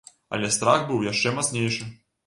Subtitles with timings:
[0.37, 1.83] Але страх быў яшчэ мацнейшы.